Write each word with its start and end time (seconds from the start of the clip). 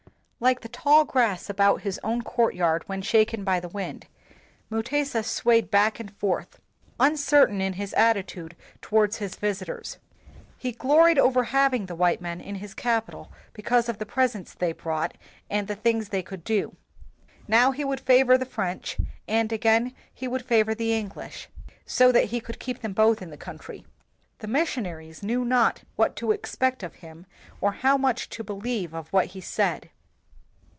Like 0.43 0.61
the 0.61 0.69
tall 0.69 1.05
grass 1.05 1.51
about 1.51 1.81
his 1.81 1.99
own 2.03 2.23
court 2.23 2.55
yard 2.55 2.81
when 2.87 3.03
shaken 3.03 3.43
by 3.43 3.59
the 3.59 3.69
wind, 3.69 4.07
Mutesa 4.71 5.21
swayed 5.23 5.69
back 5.69 5.99
and 5.99 6.09
forth, 6.17 6.59
uncertain 6.99 7.61
in 7.61 7.73
his 7.73 7.93
at 7.93 8.15
titude 8.15 8.53
towards 8.81 9.17
his 9.17 9.35
visitors. 9.35 9.99
He 10.57 10.71
gloried 10.71 11.19
over 11.19 11.43
having 11.53 11.85
the 11.85 11.93
white 11.93 12.21
men 12.21 12.41
in 12.41 12.55
his 12.55 12.73
capital 12.73 13.31
because 13.53 13.87
of 13.87 13.99
the 13.99 14.05
presents 14.07 14.55
they 14.55 14.71
brought 14.71 15.15
and 15.47 15.67
the 15.67 15.75
things 15.75 16.09
they 16.09 16.23
could 16.23 16.43
do. 16.43 16.75
Now 17.47 17.69
he 17.69 17.85
would 17.85 17.99
favor 17.99 18.35
the 18.35 18.43
French, 18.47 18.97
and 19.27 19.51
again 19.53 19.93
he 20.11 20.27
would 20.27 20.43
favor 20.43 20.73
the 20.73 20.91
En 20.93 21.07
glish, 21.11 21.49
so 21.85 22.11
that 22.11 22.29
he 22.33 22.39
could 22.39 22.59
keep 22.59 22.81
them 22.81 22.93
both 22.93 23.21
in 23.21 23.29
the 23.29 23.37
country. 23.37 23.85
The 24.39 24.47
missionaries 24.47 25.21
knew 25.21 25.45
not 25.45 25.83
what 25.95 26.15
to 26.15 26.31
expect 26.31 26.81
of 26.81 26.95
him 26.95 27.27
or 27.61 27.73
how 27.73 27.95
much 27.95 28.27
to 28.29 28.43
be 28.43 28.53
lieve 28.53 28.95
of 28.95 29.07
what 29.13 29.27
he 29.37 29.39
said. 29.39 29.91